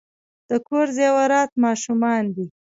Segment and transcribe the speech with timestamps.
[0.49, 2.45] د کور زیورات ماشومان دي.